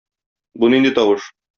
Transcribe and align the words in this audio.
Бу 0.63 0.71
нинди 0.77 0.95
тавыш? 0.99 1.33